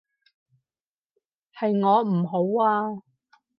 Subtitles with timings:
[1.55, 3.03] 係我唔好啊